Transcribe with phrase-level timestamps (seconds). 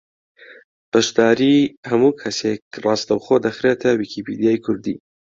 [0.91, 4.95] بەشداریی ھەموو کەسێک ڕاستەوخۆ دەخرێتە ویکیپیدیای کوردی